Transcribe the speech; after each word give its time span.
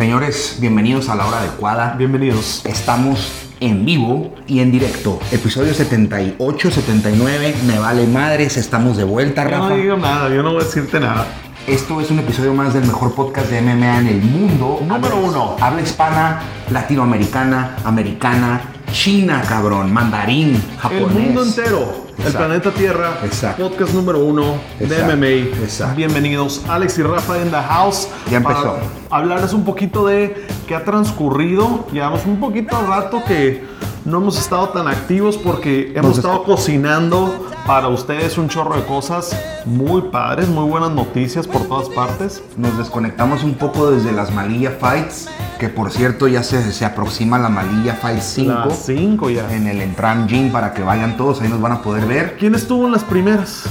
Señores, 0.00 0.56
bienvenidos 0.62 1.10
a 1.10 1.14
la 1.14 1.26
hora 1.26 1.40
adecuada. 1.40 1.94
Bienvenidos. 1.98 2.64
Estamos 2.64 3.30
en 3.60 3.84
vivo 3.84 4.34
y 4.46 4.60
en 4.60 4.72
directo. 4.72 5.18
Episodio 5.30 5.74
78, 5.74 6.70
79. 6.70 7.54
Me 7.66 7.78
vale 7.78 8.06
madres, 8.06 8.56
estamos 8.56 8.96
de 8.96 9.04
vuelta, 9.04 9.44
Yo 9.44 9.50
Rafa. 9.50 9.68
no 9.68 9.76
digo 9.76 9.98
nada, 9.98 10.30
yo 10.34 10.42
no 10.42 10.52
voy 10.54 10.62
a 10.62 10.64
decirte 10.64 11.00
nada. 11.00 11.26
Esto 11.66 12.00
es 12.00 12.10
un 12.10 12.18
episodio 12.20 12.54
más 12.54 12.72
del 12.72 12.86
mejor 12.86 13.14
podcast 13.14 13.50
de 13.50 13.60
MMA 13.60 13.98
en 13.98 14.06
el 14.06 14.22
mundo. 14.22 14.78
Número 14.80 15.16
Habla- 15.16 15.28
uno. 15.28 15.56
Habla 15.60 15.82
hispana, 15.82 16.40
latinoamericana, 16.70 17.76
americana, 17.84 18.62
china, 18.92 19.42
cabrón, 19.46 19.92
mandarín, 19.92 20.62
japonés. 20.78 21.06
El 21.06 21.10
mundo 21.12 21.44
entero, 21.44 22.06
el 22.24 22.32
planeta 22.32 22.70
Tierra, 22.70 23.18
Exacto. 23.24 23.68
podcast 23.68 23.94
número 23.94 24.18
uno 24.20 24.56
Exacto. 24.78 24.94
de 24.94 25.16
MMA. 25.16 25.62
Exacto. 25.62 25.96
Bienvenidos, 25.96 26.62
Alex 26.68 26.98
y 26.98 27.02
Rafa 27.02 27.40
en 27.40 27.50
the 27.50 27.56
house. 27.56 28.08
Ya 28.30 28.38
empezó. 28.38 28.62
Para 28.62 28.82
hablarles 29.10 29.52
un 29.52 29.64
poquito 29.64 30.06
de 30.06 30.46
qué 30.66 30.74
ha 30.74 30.84
transcurrido. 30.84 31.86
Llevamos 31.92 32.26
un 32.26 32.40
poquito 32.40 32.76
de 32.80 32.86
rato 32.86 33.22
que 33.26 33.64
no 34.04 34.18
hemos 34.18 34.38
estado 34.38 34.70
tan 34.70 34.88
activos 34.88 35.36
porque 35.36 35.92
hemos 35.94 36.16
Nos 36.16 36.18
estado 36.18 36.42
cocinando 36.42 37.46
para 37.66 37.88
ustedes 37.88 38.38
un 38.38 38.48
chorro 38.48 38.74
de 38.76 38.84
cosas 38.84 39.38
muy 39.66 40.02
padres, 40.02 40.48
muy 40.48 40.68
buenas 40.68 40.90
noticias 40.90 41.46
por 41.46 41.66
todas 41.68 41.88
partes. 41.90 42.42
Nos 42.56 42.76
desconectamos 42.78 43.44
un 43.44 43.54
poco 43.54 43.90
desde 43.90 44.12
las 44.12 44.32
Malilla 44.32 44.72
Fights, 44.72 45.28
que 45.60 45.68
por 45.68 45.92
cierto 45.92 46.26
ya 46.26 46.42
se, 46.42 46.72
se 46.72 46.84
aproxima 46.84 47.38
la 47.38 47.48
Malilla 47.50 47.94
Fight 47.94 48.20
5 48.20 48.50
Las 48.68 48.78
cinco 48.86 49.30
ya. 49.30 49.48
en 49.54 49.66
el 49.68 49.80
Entram 49.82 50.26
Gym 50.26 50.50
para 50.50 50.72
que 50.74 50.82
vayan 50.82 51.16
todos, 51.16 51.40
ahí 51.42 51.48
nos 51.48 51.60
van 51.60 51.72
a 51.72 51.82
poder 51.82 52.06
ver. 52.06 52.36
¿Quién 52.38 52.54
estuvo 52.56 52.86
en 52.86 52.92
las 52.92 53.04
primeras? 53.04 53.64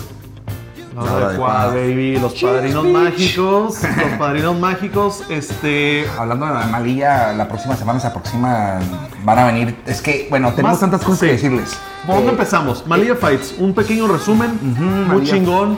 La 0.96 1.04
La 1.06 1.14
hora 1.14 1.26
adecuada, 1.28 1.68
baby. 1.68 2.18
Los 2.20 2.34
padrinos 2.36 2.86
mágicos. 2.86 3.82
Los 3.84 4.18
padrinos 4.20 4.60
mágicos. 4.60 5.24
Este. 5.30 6.06
Hablando 6.18 6.46
de 6.46 6.54
la 6.54 6.68
Malilla, 6.68 7.34
la 7.34 7.48
próxima 7.48 7.76
semana 7.76 8.00
se 8.00 8.08
aproxima, 8.08 8.80
van 9.24 9.40
a 9.40 9.46
venir. 9.46 9.76
Es 9.86 10.02
que, 10.02 10.28
bueno, 10.30 10.50
tenemos 10.52 10.74
Más- 10.74 10.80
tantas 10.82 11.02
cosas 11.02 11.20
sí. 11.22 11.26
que 11.28 11.32
decirles. 11.34 11.78
¿Por 12.06 12.16
dónde 12.16 12.30
Eh, 12.30 12.34
empezamos? 12.34 12.86
Malilla 12.86 13.16
Fights. 13.16 13.56
Un 13.60 13.74
pequeño 13.74 14.08
resumen. 14.08 14.60
muy 14.62 15.06
Malilla. 15.08 15.34
chingón. 15.34 15.78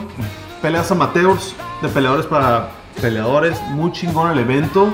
Peleas 0.60 0.90
amateurs. 0.90 1.54
De 1.82 1.88
peleadores 1.88 2.26
para 2.26 2.68
peleadores. 3.00 3.60
Muy 3.70 3.92
chingón 3.92 4.30
el 4.30 4.38
evento. 4.38 4.92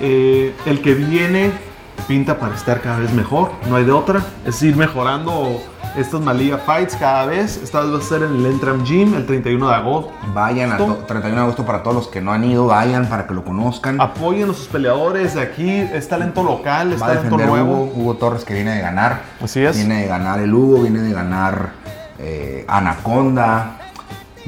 Eh, 0.00 0.54
el 0.66 0.80
que 0.80 0.94
viene 0.94 1.52
pinta 2.08 2.38
para 2.38 2.54
estar 2.54 2.80
cada 2.80 2.98
vez 2.98 3.12
mejor. 3.12 3.52
No 3.68 3.76
hay 3.76 3.84
de 3.84 3.92
otra. 3.92 4.22
Es 4.44 4.62
ir 4.62 4.76
mejorando 4.76 5.60
estas 5.96 6.20
Malilla 6.20 6.58
Fights 6.58 6.96
cada 6.96 7.26
vez. 7.26 7.60
Esta 7.62 7.80
vez 7.80 7.92
va 7.92 7.98
a 7.98 8.02
ser 8.02 8.22
en 8.22 8.36
el 8.36 8.46
Entram 8.46 8.84
Gym 8.84 9.14
el 9.14 9.26
31 9.26 9.68
de 9.68 9.74
agosto. 9.74 10.12
Vayan 10.32 10.72
al 10.72 10.78
¿Cómo? 10.78 10.94
31 10.96 11.36
de 11.36 11.42
agosto 11.42 11.66
para 11.66 11.82
todos 11.82 11.96
los 11.96 12.08
que 12.08 12.20
no 12.20 12.32
han 12.32 12.44
ido, 12.44 12.66
vayan 12.66 13.08
para 13.08 13.26
que 13.26 13.34
lo 13.34 13.44
conozcan. 13.44 14.00
Apoyen 14.00 14.50
a 14.50 14.54
sus 14.54 14.66
peleadores 14.68 15.34
de 15.34 15.42
aquí. 15.42 15.70
Es 15.70 16.08
talento 16.08 16.42
local, 16.42 16.92
es 16.92 17.02
Va 17.02 17.08
talento 17.08 17.38
nuevo. 17.38 17.82
Hugo, 17.84 17.92
Hugo 17.94 18.14
Torres 18.14 18.44
que 18.44 18.54
viene 18.54 18.74
de 18.74 18.80
ganar. 18.80 19.22
Así 19.42 19.60
es. 19.60 19.76
Viene 19.76 20.02
de 20.02 20.06
ganar 20.06 20.40
el 20.40 20.52
Hugo, 20.52 20.82
viene 20.82 21.00
de 21.00 21.12
ganar 21.12 21.70
eh, 22.18 22.64
Anaconda. 22.68 23.79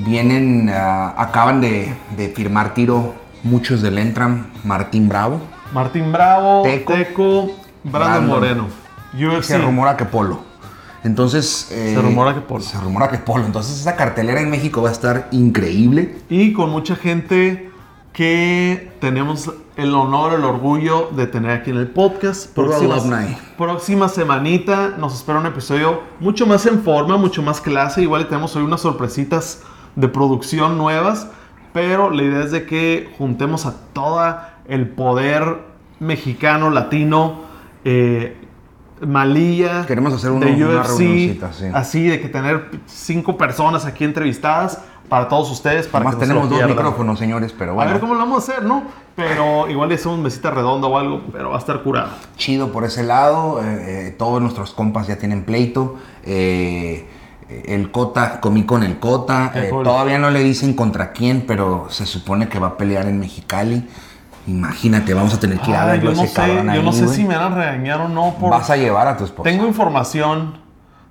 Vienen, 0.05 0.71
ah, 0.75 1.15
acaban 1.17 1.61
de, 1.61 1.95
de 2.17 2.29
firmar 2.29 2.75
tiro 2.75 3.15
muchos 3.43 3.83
del 3.83 3.99
Entram. 3.99 4.47
Martín 4.65 5.09
Bravo. 5.09 5.41
Martín 5.73 6.13
Bravo, 6.13 6.63
Teco. 6.63 6.93
Teco, 6.93 7.51
Brandon, 7.85 8.29
Brandon. 8.29 8.29
Moreno. 8.29 8.67
UFC. 9.15 9.45
Se 9.45 9.59
rumora 9.59 9.97
que 9.97 10.05
Polo. 10.05 10.41
Entonces. 11.05 11.69
eh, 11.73 11.93
Se 11.97 12.03
rumora 12.03 12.35
que 12.35 12.41
Polo. 12.41 12.63
Se 12.63 12.79
rumora 12.79 13.09
que 13.11 13.19
Polo. 13.19 13.45
Entonces, 13.45 13.81
esa 13.81 13.97
cartelera 13.97 14.41
en 14.41 14.51
México 14.51 14.83
va 14.83 14.89
a 14.91 14.93
estar 14.93 15.29
increíble. 15.33 16.17
Y 16.29 16.53
con 16.53 16.71
mucha 16.71 16.95
gente 16.97 17.71
que 18.13 18.93
tenemos 19.01 19.51
el 19.77 19.95
honor, 19.95 20.35
el 20.35 20.45
orgullo 20.45 21.09
de 21.17 21.27
tener 21.27 21.51
aquí 21.51 21.71
en 21.71 21.79
el 21.79 21.89
podcast. 21.89 22.55
Próxima-. 22.55 23.01
Próxima 23.57 24.09
semanita 24.09 24.95
nos 24.99 25.15
espera 25.15 25.39
un 25.39 25.47
episodio 25.47 26.03
mucho 26.21 26.47
más 26.47 26.67
en 26.67 26.83
forma, 26.83 27.17
mucho 27.17 27.43
más 27.43 27.61
clase. 27.61 28.03
Igual 28.03 28.23
y 28.23 28.25
tenemos 28.27 28.55
hoy 28.57 28.63
unas 28.65 28.83
sorpresitas 28.83 29.63
de 29.97 30.09
producción 30.09 30.79
nuevas. 30.79 31.29
Pero 31.73 32.11
la 32.11 32.23
idea 32.23 32.41
es 32.45 32.51
de 32.51 32.67
que 32.67 33.11
juntemos 33.19 33.65
a 33.67 33.75
todo 33.93 34.37
el 34.69 34.89
poder 34.89 35.59
mexicano, 36.01 36.71
latino, 36.71 37.41
eh, 37.85 38.37
Malilla. 39.01 39.85
Queremos 39.87 40.13
hacer 40.15 40.31
uno- 40.31 40.47
de 40.47 40.53
una 40.53 40.81
UFC, 40.81 40.99
reunioncita, 40.99 41.53
sí. 41.53 41.65
Así 41.73 42.07
de 42.09 42.21
que 42.21 42.29
tener 42.29 42.71
cinco 42.87 43.37
personas 43.37 43.85
aquí 43.85 44.05
entrevistadas 44.05 44.81
para 45.09 45.29
todos 45.29 45.51
ustedes. 45.51 45.89
Para 45.89 46.05
Además, 46.05 46.15
que 46.17 46.21
tenemos 46.29 46.49
dos 46.49 46.65
micrófonos, 46.69 47.19
señores, 47.19 47.53
pero 47.57 47.73
A 47.73 47.75
bueno. 47.75 47.91
ver 47.93 48.01
cómo 48.01 48.15
lo 48.15 48.21
vamos 48.21 48.49
a 48.49 48.53
hacer, 48.53 48.65
¿no? 48.65 48.85
Pero 49.17 49.69
igual 49.69 49.89
le 49.89 49.97
hacemos 49.97 50.19
mesita 50.21 50.51
redonda 50.53 50.87
o 50.87 50.97
algo, 50.99 51.23
pero 51.33 51.51
va 51.51 51.57
a 51.57 51.59
estar 51.59 51.83
curado. 51.83 52.11
chido 52.37 52.71
por 52.71 52.85
ese 52.85 53.03
lado. 53.03 53.61
eh, 53.63 54.09
eh, 54.09 54.15
todos 54.17 54.41
nuestros 54.41 54.73
compas 54.73 55.07
ya 55.09 55.17
tienen 55.19 55.43
pleito. 55.45 55.97
eh, 56.25 57.09
el 57.67 57.91
Cota, 57.91 58.41
comí 58.41 58.65
con 58.65 58.83
el 58.83 58.99
Cota. 58.99 59.53
Eh, 59.55 59.69
cool. 59.71 59.85
todavía 59.85 60.19
no 60.19 60.31
le 60.31 60.41
dicen 60.41 60.75
contra 60.75 61.13
quién, 61.13 61.45
pero 61.47 61.87
se 61.91 62.07
supone 62.07 62.49
que 62.49 62.59
va 62.59 62.69
a 62.69 62.77
pelear 62.77 63.07
en 63.07 63.19
Mexicali. 63.19 63.89
Imagínate, 64.47 65.15
vamos 65.15 65.35
a 65.35 65.41
tener 65.41 65.59
que 65.61 65.71
ir 65.71 65.77
a 65.77 65.85
verlo 65.85 66.11
yo 66.11 66.17
no 66.17 66.25
ese 66.25 66.35
sé, 66.35 66.55
yo 66.65 66.71
ahí, 66.71 66.83
no 66.83 66.93
sé 66.93 67.07
si 67.09 67.25
me 67.25 67.37
van 67.37 67.53
a 67.53 67.57
regañar 67.57 68.01
o 68.01 68.09
no. 68.09 68.35
Por... 68.35 68.51
Vas 68.51 68.71
a 68.71 68.77
llevar 68.77 69.07
a 69.07 69.17
tu 69.17 69.25
esposa 69.25 69.49
Tengo 69.49 69.67
información 69.67 70.59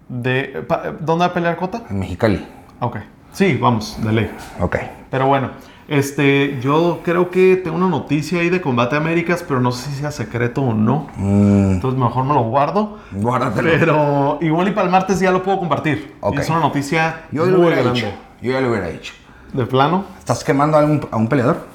de... 0.09 0.66
¿Dónde 1.00 1.25
va 1.25 1.31
a 1.31 1.34
pelear 1.34 1.56
Cota? 1.56 1.84
en 1.90 2.00
Mexicali. 2.00 2.46
Ok. 2.81 2.97
Sí, 3.31 3.58
vamos, 3.62 3.97
de 4.03 4.12
ley. 4.12 4.31
Ok. 4.59 4.78
Pero 5.09 5.28
bueno, 5.28 5.52
este, 5.91 6.59
yo 6.62 7.02
creo 7.03 7.29
que 7.29 7.56
tengo 7.57 7.75
una 7.78 7.88
noticia 7.90 8.40
ahí 8.40 8.50
de 8.50 8.62
Combate 8.62 8.96
Américas, 8.96 9.44
pero 9.47 9.59
no 9.59 9.72
sé 9.72 9.90
si 9.91 9.97
sea 9.97 10.12
secreto 10.12 10.62
o 10.62 10.74
no. 10.74 11.07
Mm, 11.18 11.74
Entonces 11.74 12.00
mejor 12.00 12.24
me 12.25 12.34
lo 12.34 12.44
guardo. 12.44 12.97
guárdatelo. 13.12 13.69
Pero 13.79 14.38
igual 14.41 14.68
y 14.69 14.72
para 14.72 14.85
el 14.85 14.91
martes 14.91 15.19
ya 15.19 15.31
lo 15.31 15.44
puedo 15.44 15.59
compartir. 15.59 16.16
Ok. 16.22 16.35
Y 16.35 16.40
es 16.40 16.50
una 16.50 16.59
noticia 16.62 17.24
Yo 17.31 17.46
ya 17.46 17.52
lo 17.52 17.57
muy 17.57 17.68
hubiera 17.68 17.81
grande. 17.84 18.02
dicho. 18.02 18.13
Yo 18.41 18.52
ya 18.53 18.62
lo 18.62 18.69
hubiera 18.69 18.88
dicho. 18.90 19.13
De 19.53 19.66
plano. 19.66 20.06
¿Estás 20.18 20.44
quemando 20.44 20.78
a 20.78 20.85
un, 20.85 21.07
a 21.12 21.18
un 21.18 21.28
peleador? 21.28 21.68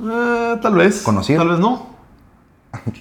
Eh, 0.00 0.56
tal 0.62 0.74
vez. 0.74 1.02
¿Conocido? 1.02 1.40
Tal 1.40 1.48
vez 1.50 1.58
no. 1.58 1.95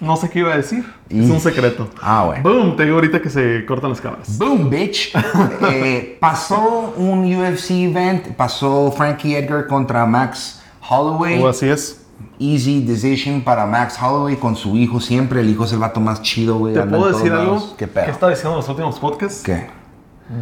No 0.02 0.16
sé 0.18 0.30
qué 0.30 0.40
iba 0.40 0.53
a 0.53 0.58
decir. 0.58 0.86
Y- 1.09 1.24
Es 1.24 1.30
un 1.30 1.40
secreto. 1.40 1.90
Ah, 2.02 2.24
bueno. 2.25 2.44
Boom, 2.44 2.75
te 2.75 2.84
digo 2.84 2.96
ahorita 2.96 3.22
que 3.22 3.30
se 3.30 3.66
cortan 3.66 3.90
las 3.91 4.02
cámaras. 4.02 4.38
Boom, 4.38 4.69
bitch. 4.69 5.13
Eh, 5.72 6.18
pasó 6.19 6.94
un 6.97 7.24
UFC 7.36 7.72
event, 7.85 8.28
pasó 8.35 8.91
Frankie 8.96 9.35
Edgar 9.35 9.68
contra 9.68 10.06
Max 10.06 10.62
Holloway. 10.90 11.41
O 11.41 11.47
así 11.47 11.68
es. 11.68 12.02
Easy 12.40 12.81
decision 12.84 13.41
para 13.41 13.66
Max 13.66 13.97
Holloway 14.02 14.35
con 14.35 14.56
su 14.56 14.75
hijo 14.75 15.00
siempre. 15.00 15.40
El 15.41 15.50
hijo 15.50 15.64
es 15.66 15.72
el 15.74 15.80
vato 15.80 16.00
más 16.02 16.22
chido, 16.22 16.58
güey. 16.58 16.74
¿Te 16.74 16.81
puedo 16.84 17.08
decir 17.12 17.31
algo? 17.31 17.75
¿Qué 17.78 17.88
pedo? 17.88 18.06
¿Qué 18.06 18.12
estaba 18.12 18.31
diciendo 18.31 18.52
en 18.52 18.58
los 18.58 18.69
últimos 18.69 19.00
podcasts? 19.00 19.41
¿Qué? 19.44 19.68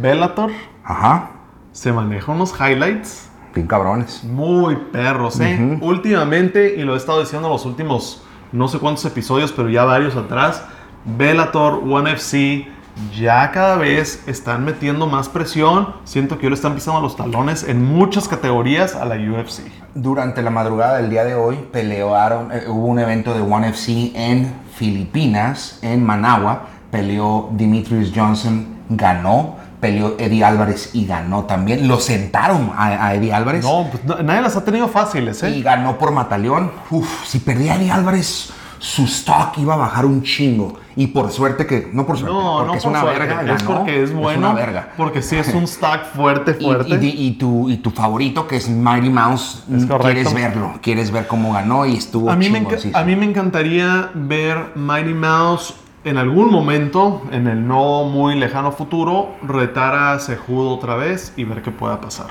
Bellator 0.00 0.50
Ajá. 0.82 1.30
se 1.72 1.92
maneja 1.92 2.32
unos 2.32 2.52
highlights 2.58 3.28
Bien 3.54 3.66
cabrones. 3.68 4.24
muy 4.24 4.76
perros, 4.92 5.38
¿eh? 5.40 5.78
Últimamente, 5.80 6.74
y 6.76 6.82
lo 6.82 6.94
he 6.94 6.96
estado 6.96 7.20
diciendo 7.20 7.46
en 7.48 7.52
los 7.52 7.64
últimos 7.66 8.23
no 8.54 8.68
sé 8.68 8.78
cuántos 8.78 9.04
episodios, 9.04 9.50
pero 9.50 9.68
ya 9.68 9.84
varios 9.84 10.14
atrás, 10.14 10.62
Bellator, 11.04 11.82
One 11.84 12.12
FC, 12.12 12.68
ya 13.12 13.50
cada 13.50 13.76
vez 13.76 14.22
están 14.28 14.64
metiendo 14.64 15.08
más 15.08 15.28
presión. 15.28 15.88
Siento 16.04 16.38
que 16.38 16.44
yo 16.44 16.50
le 16.50 16.54
están 16.54 16.76
pisando 16.76 17.00
los 17.00 17.16
talones 17.16 17.64
en 17.64 17.84
muchas 17.84 18.28
categorías 18.28 18.94
a 18.94 19.04
la 19.06 19.16
UFC. 19.16 19.62
Durante 19.94 20.40
la 20.40 20.50
madrugada 20.50 20.98
del 20.98 21.10
día 21.10 21.24
de 21.24 21.34
hoy 21.34 21.56
pelearon, 21.72 22.52
eh, 22.52 22.64
hubo 22.68 22.86
un 22.86 23.00
evento 23.00 23.34
de 23.34 23.40
One 23.40 23.70
FC 23.70 24.12
en 24.14 24.52
Filipinas, 24.72 25.80
en 25.82 26.04
Managua. 26.04 26.66
Peleó 26.92 27.48
Dimitrius 27.52 28.12
Johnson, 28.14 28.66
ganó. 28.88 29.56
Peleó 29.84 30.14
Eddie 30.18 30.42
Álvarez 30.42 30.90
y 30.94 31.04
ganó 31.04 31.44
también. 31.44 31.86
Lo 31.86 32.00
sentaron 32.00 32.72
a, 32.74 33.06
a 33.08 33.14
Eddie 33.16 33.34
Álvarez. 33.34 33.62
No, 33.62 33.86
pues 33.90 34.02
no- 34.04 34.22
nadie 34.22 34.40
las 34.40 34.56
ha 34.56 34.64
tenido 34.64 34.88
fáciles, 34.88 35.42
¿eh? 35.42 35.50
Y 35.50 35.62
ganó 35.62 35.98
por 35.98 36.10
Mataleón. 36.10 36.72
Uf, 36.90 37.26
si 37.26 37.40
perdía 37.40 37.76
Eddie 37.76 37.90
Álvarez, 37.90 38.50
su 38.78 39.04
stock 39.04 39.58
iba 39.58 39.74
a 39.74 39.76
bajar 39.76 40.06
un 40.06 40.22
chingo. 40.22 40.78
Y 40.96 41.08
por 41.08 41.30
suerte 41.30 41.66
que, 41.66 41.90
no 41.92 42.06
por 42.06 42.16
suerte, 42.16 42.34
No, 42.34 42.54
porque 42.60 42.66
no 42.68 42.74
es 42.76 42.82
por 42.82 42.90
una 42.92 43.00
suerte, 43.02 43.18
verga. 43.18 43.42
es 43.42 43.62
ganó, 43.62 43.74
porque 43.76 44.02
es 44.04 44.14
bueno. 44.14 44.38
una 44.38 44.52
verga. 44.54 44.88
Porque 44.96 45.20
sí 45.20 45.36
es 45.36 45.52
un 45.52 45.66
stack 45.66 46.14
fuerte, 46.14 46.54
fuerte. 46.60 46.98
y 47.02 47.32
tu, 47.32 47.68
y 47.68 47.76
tu 47.76 47.90
favorito, 47.90 48.46
que 48.48 48.56
es 48.56 48.70
Mighty 48.70 49.10
Mouse, 49.10 49.64
Es 49.70 49.84
quieres 49.84 50.32
verlo. 50.32 50.72
Quieres 50.80 51.10
ver 51.10 51.26
cómo 51.26 51.52
ganó 51.52 51.84
y 51.84 51.96
estuvo 51.96 52.30
a, 52.30 52.36
mí 52.36 52.48
me 52.48 52.66
a 52.94 53.04
mí 53.04 53.16
me 53.16 53.26
encantaría 53.26 54.10
ver 54.14 54.72
Mighty 54.76 55.12
Mouse 55.12 55.74
en 56.04 56.18
algún 56.18 56.50
momento, 56.50 57.22
en 57.32 57.46
el 57.46 57.66
no 57.66 58.04
muy 58.04 58.34
lejano 58.34 58.72
futuro, 58.72 59.34
retar 59.42 59.94
a 59.94 60.18
Sejudo 60.18 60.70
otra 60.74 60.96
vez 60.96 61.32
y 61.36 61.44
ver 61.44 61.62
qué 61.62 61.70
pueda 61.70 62.00
pasar. 62.00 62.26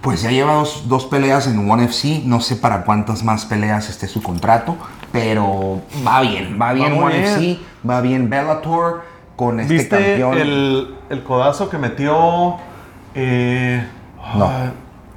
Pues 0.00 0.22
ya 0.22 0.30
lleva 0.30 0.54
dos, 0.54 0.88
dos 0.88 1.04
peleas 1.06 1.46
en 1.46 1.70
One 1.70 1.84
FC. 1.84 2.22
No 2.24 2.40
sé 2.40 2.56
para 2.56 2.84
cuántas 2.84 3.22
más 3.22 3.44
peleas 3.44 3.88
esté 3.90 4.08
su 4.08 4.22
contrato. 4.22 4.76
Pero 5.12 5.82
va 6.06 6.20
bien. 6.22 6.58
Va 6.60 6.72
bien 6.72 6.92
One. 7.02 7.20
FC. 7.22 7.58
Va 7.88 8.00
bien 8.00 8.30
Bellator. 8.30 9.02
Con 9.36 9.58
este 9.60 9.72
¿Viste 9.74 9.96
campeón. 9.96 10.38
el, 10.38 10.94
el 11.08 11.22
codazo 11.22 11.68
que 11.70 11.78
metió? 11.78 12.56
eh, 13.14 13.86
No. 14.36 14.50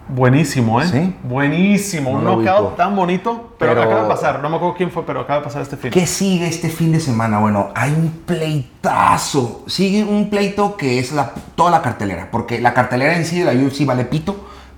Buenísimo, 0.09 0.81
¿eh? 0.81 0.85
Sí. 0.87 1.15
Buenísimo. 1.23 2.19
No 2.19 2.35
un 2.37 2.43
knockout 2.43 2.75
tan 2.75 2.95
bonito. 2.95 3.53
Pero, 3.57 3.71
Pero- 3.71 3.83
acaba 3.83 4.01
de 4.03 4.07
pasar. 4.09 4.41
No 4.41 4.49
me 4.49 4.57
acuerdo 4.57 4.75
quién 4.75 4.91
fue, 4.91 5.05
pero 5.05 5.21
acaba 5.21 5.39
de 5.39 5.45
pasar 5.45 5.61
este 5.61 5.77
fin. 5.77 5.91
¿Qué 5.91 6.05
sigue 6.05 6.47
este 6.47 6.69
fin 6.69 6.91
de 6.91 6.99
semana? 6.99 7.39
Bueno, 7.39 7.69
hay 7.75 7.91
un 7.91 8.09
pleitazo. 8.25 9.63
Sigue 9.67 10.03
un 10.03 10.29
pleito 10.29 10.75
que 10.77 10.99
es 10.99 11.11
la, 11.13 11.31
toda 11.55 11.71
la 11.71 11.81
cartelera. 11.81 12.29
Porque 12.31 12.59
la 12.59 12.73
cartelera 12.73 13.15
en 13.15 13.25
sí 13.25 13.39
de 13.39 13.45
la 13.45 13.53
UFC 13.53 13.85
vale 13.85 14.05
pito. 14.05 14.35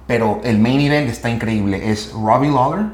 Pero 0.08 0.40
el 0.44 0.60
main 0.60 0.80
event 0.82 1.10
está 1.10 1.30
increíble. 1.30 1.90
Es 1.92 2.12
Robbie 2.14 2.52
Lawler 2.52 2.86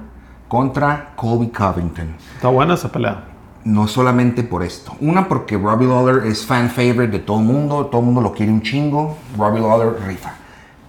contra 0.47 1.11
Colby 1.17 1.47
Covington. 1.49 2.15
Está 2.35 2.47
buena 2.47 2.75
esa 2.75 2.89
pelea. 2.91 3.25
No 3.65 3.87
solamente 3.87 4.43
por 4.43 4.63
esto. 4.63 4.93
Una, 5.01 5.27
porque 5.27 5.57
Robbie 5.57 5.87
Lawler 5.87 6.25
es 6.25 6.45
fan 6.45 6.69
favorite 6.69 7.07
de 7.09 7.19
todo 7.19 7.39
el 7.39 7.45
mundo. 7.45 7.87
Todo 7.87 7.99
el 7.99 8.05
mundo 8.05 8.21
lo 8.21 8.31
quiere 8.31 8.51
un 8.51 8.61
chingo. 8.61 9.17
Robbie 9.37 9.59
Lawler 9.61 9.93
rifa. 10.07 10.33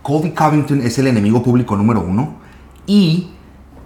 Colby 0.03 0.31
Covington 0.33 0.81
es 0.83 0.99
el 0.99 1.07
enemigo 1.07 1.43
público 1.43 1.77
número 1.77 2.01
uno. 2.01 2.35
Y, 2.87 3.31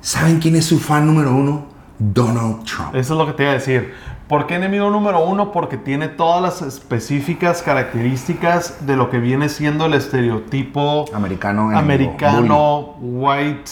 ¿saben 0.01 0.39
quién 0.41 0.57
es 0.57 0.65
su 0.65 0.79
fan 0.79 1.07
número 1.07 1.35
uno? 1.35 1.67
Donald 1.99 2.65
Trump. 2.65 2.95
Eso 2.95 3.15
es 3.15 3.19
lo 3.19 3.27
que 3.27 3.33
te 3.33 3.43
iba 3.45 3.53
a 3.53 3.55
decir. 3.55 3.93
¿Por 4.29 4.47
qué 4.47 4.57
enemigo 4.57 4.91
número 4.91 5.25
uno? 5.25 5.53
Porque 5.53 5.77
tiene 5.77 6.09
todas 6.09 6.43
las 6.43 6.63
específicas 6.63 7.63
características 7.63 8.85
de 8.87 8.97
lo 8.97 9.09
que 9.09 9.19
viene 9.19 9.49
siendo 9.49 9.87
el 9.87 9.95
estereotipo 9.95 11.05
Americano. 11.15 11.71
enemigo. 11.71 11.79
americano, 11.79 12.81
white. 13.01 13.71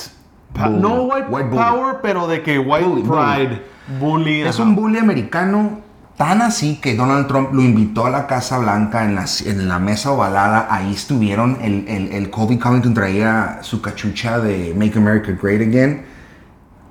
pa- 0.52 0.68
Bully. 0.68 0.80
No 0.80 1.02
white, 1.04 1.26
White 1.28 1.48
bully. 1.48 1.62
power, 1.62 1.96
pero 2.02 2.26
de 2.28 2.42
que 2.42 2.58
white 2.58 2.86
Bully, 2.86 3.02
bully. 3.02 3.20
pride, 3.24 3.62
bully. 3.98 4.40
Es 4.42 4.54
ajá. 4.60 4.62
un 4.68 4.76
bully 4.76 4.98
americano 4.98 5.80
tan 6.16 6.42
así 6.42 6.76
que 6.76 6.94
Donald 6.94 7.26
Trump 7.26 7.52
lo 7.52 7.62
invitó 7.62 8.06
a 8.06 8.10
la 8.10 8.26
Casa 8.26 8.58
Blanca 8.58 9.04
en 9.04 9.14
la, 9.14 9.24
en 9.46 9.68
la 9.68 9.78
mesa 9.78 10.12
ovalada. 10.12 10.68
Ahí 10.70 10.92
estuvieron. 10.92 11.58
El, 11.60 11.86
el, 11.88 12.12
el 12.12 12.30
Colby 12.30 12.58
Covington 12.58 12.94
traía 12.94 13.58
su 13.62 13.80
cachucha 13.82 14.38
de 14.38 14.74
Make 14.76 14.98
America 14.98 15.32
Great 15.40 15.62
Again. 15.62 16.04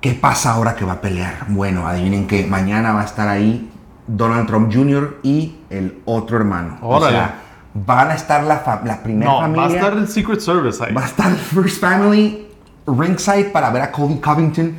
¿Qué 0.00 0.12
pasa 0.12 0.52
ahora 0.52 0.74
que 0.74 0.84
va 0.84 0.94
a 0.94 1.00
pelear? 1.00 1.46
Bueno, 1.48 1.88
adivinen 1.88 2.26
que 2.26 2.46
mañana 2.46 2.92
va 2.92 3.00
a 3.02 3.04
estar 3.04 3.26
ahí 3.28 3.70
Donald 4.06 4.46
Trump 4.46 4.70
Jr. 4.72 5.18
y 5.22 5.56
el 5.70 6.02
otro 6.04 6.36
hermano. 6.36 6.76
Órale. 6.82 7.06
O 7.06 7.20
sea, 7.20 7.34
van 7.72 8.10
a 8.10 8.14
estar 8.14 8.44
la, 8.44 8.62
la 8.84 9.02
primera 9.02 9.30
No, 9.30 9.40
familia. 9.40 9.66
va 9.66 9.72
a 9.72 9.74
estar 9.76 9.92
el 9.94 10.08
Secret 10.08 10.40
Service 10.40 10.84
ahí. 10.84 10.92
Va 10.92 11.02
a 11.02 11.06
estar 11.06 11.30
el 11.30 11.38
First 11.38 11.80
Family 11.80 12.46
ringside 12.86 13.44
para 13.50 13.70
ver 13.70 13.80
a 13.80 13.90
Colby 13.90 14.16
Covington. 14.20 14.76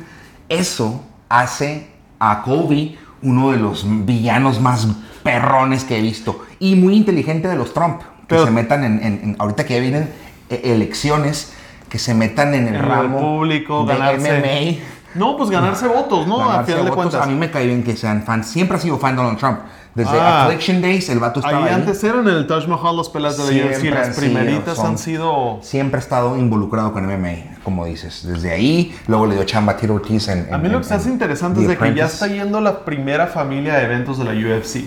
Eso 0.48 1.02
hace 1.28 1.88
a 2.20 2.40
Colby 2.42 2.96
uno 3.22 3.50
de 3.50 3.58
los 3.58 3.84
villanos 4.06 4.60
más 4.60 4.86
perrones 5.22 5.84
que 5.84 5.98
he 5.98 6.02
visto. 6.02 6.44
Y 6.58 6.76
muy 6.76 6.94
inteligente 6.96 7.48
de 7.48 7.56
los 7.56 7.72
Trump. 7.74 8.00
Que 8.00 8.34
Pero- 8.34 8.44
se 8.46 8.50
metan 8.50 8.84
en, 8.84 9.02
en- 9.04 9.20
en- 9.22 9.36
Ahorita 9.38 9.64
que 9.64 9.74
ya 9.74 9.80
vienen 9.80 10.10
eh, 10.50 10.60
elecciones, 10.64 11.52
que 11.88 11.98
se 11.98 12.14
metan 12.14 12.54
en 12.54 12.68
el 12.68 12.78
ramo 12.78 13.18
público, 13.20 13.84
de 13.84 13.96
ganarse. 13.96 14.38
MMA. 14.40 14.84
No, 15.14 15.36
pues 15.36 15.48
ganarse 15.50 15.86
votos, 15.88 16.26
¿no? 16.26 16.42
A 16.50 16.62
final 16.64 16.84
de 16.84 16.90
votos. 16.90 16.94
cuentas. 16.96 17.22
A 17.22 17.26
mí 17.26 17.34
me 17.34 17.50
cae 17.50 17.66
bien 17.66 17.82
que 17.82 17.96
sean 17.96 18.22
fans. 18.24 18.48
Siempre 18.48 18.76
ha 18.76 18.80
sido 18.80 18.98
fan 18.98 19.16
de 19.16 19.22
Donald 19.22 19.38
Trump. 19.38 19.60
Desde 19.96 20.16
Ah. 20.20 20.44
Affliction 20.44 20.82
Days, 20.82 21.08
el 21.08 21.18
vato 21.18 21.40
estaba 21.40 21.64
Ahí 21.66 21.72
antes 21.72 22.04
eran 22.04 22.28
el 22.28 22.46
Taj 22.46 22.68
Mahal 22.68 22.96
las 22.98 23.08
peleas 23.08 23.36
de 23.38 23.44
la 23.44 23.66
UFC. 23.66 23.90
Las 23.90 24.08
han 24.08 24.14
sido, 24.14 24.20
primeritas 24.32 24.76
son- 24.76 24.86
han 24.86 24.98
sido. 24.98 25.58
Siempre 25.62 25.96
ha 25.98 26.00
estado 26.02 26.36
involucrado 26.36 26.92
con 26.92 27.04
MMA, 27.06 27.56
como 27.64 27.86
dices. 27.86 28.22
Desde 28.26 28.52
ahí, 28.52 28.94
luego 29.08 29.26
le 29.26 29.34
dio 29.36 29.44
chamba 29.44 29.72
a 29.72 29.76
Tito 29.78 29.94
Ortiz 29.94 30.28
en, 30.28 30.52
A 30.52 30.58
mí 30.58 30.68
lo 30.68 30.78
que 30.78 30.84
se 30.84 30.94
en- 30.94 31.00
hace 31.00 31.08
interesante 31.08 31.62
es 31.62 31.68
de 31.68 31.78
que 31.78 31.94
ya 31.94 32.04
está 32.04 32.26
yendo 32.26 32.60
la 32.60 32.84
primera 32.84 33.26
familia 33.26 33.74
de 33.76 33.84
eventos 33.84 34.18
de 34.18 34.24
la 34.24 34.32
UFC. 34.32 34.84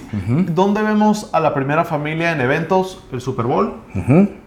¿Dónde 0.54 0.84
vemos 0.84 1.28
a 1.34 1.40
la 1.40 1.56
primera 1.56 1.84
familia 1.86 2.32
en 2.32 2.42
eventos? 2.42 3.00
El 3.12 3.20
Super 3.20 3.46
Bowl, 3.48 3.82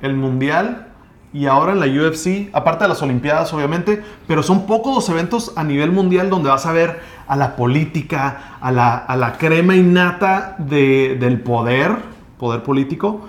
el 0.01 0.15
Mundial 0.15 0.92
y 1.33 1.47
ahora 1.47 1.73
en 1.73 1.81
la 1.81 1.87
UFC, 1.87 2.51
aparte 2.53 2.85
de 2.85 2.89
las 2.89 3.01
Olimpiadas 3.03 3.53
obviamente, 3.55 4.03
pero 4.27 4.43
son 4.43 4.67
pocos 4.67 4.95
los 4.95 5.09
eventos 5.09 5.53
a 5.57 5.65
nivel 5.65 5.91
mundial 5.91 6.29
donde 6.29 6.51
vas 6.51 6.67
a 6.67 6.73
ver 6.73 7.01
a 7.27 7.37
la 7.37 7.57
política, 7.57 8.57
a 8.61 8.71
la, 8.71 8.97
a 8.97 9.17
la 9.17 9.39
crema 9.39 9.75
innata 9.75 10.57
de- 10.59 11.17
del 11.19 11.41
poder, 11.41 11.97
poder 12.39 12.63
político, 12.63 13.23